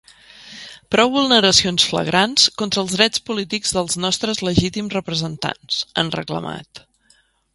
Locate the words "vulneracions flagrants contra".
1.15-2.81